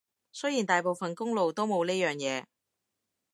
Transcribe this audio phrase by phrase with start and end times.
[0.31, 2.45] 雖然大部分公路都冇呢樣嘢